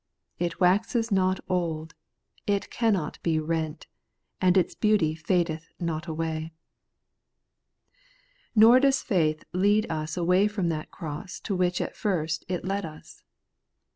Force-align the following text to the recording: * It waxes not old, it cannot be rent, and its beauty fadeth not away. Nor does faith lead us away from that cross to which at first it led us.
* 0.23 0.39
It 0.47 0.59
waxes 0.59 1.11
not 1.11 1.39
old, 1.47 1.93
it 2.47 2.71
cannot 2.71 3.21
be 3.21 3.39
rent, 3.39 3.85
and 4.41 4.57
its 4.57 4.73
beauty 4.73 5.13
fadeth 5.13 5.69
not 5.79 6.07
away. 6.07 6.53
Nor 8.55 8.79
does 8.79 9.03
faith 9.03 9.43
lead 9.53 9.85
us 9.91 10.17
away 10.17 10.47
from 10.47 10.69
that 10.69 10.89
cross 10.89 11.39
to 11.41 11.55
which 11.55 11.79
at 11.79 11.95
first 11.95 12.45
it 12.47 12.65
led 12.65 12.83
us. 12.83 13.21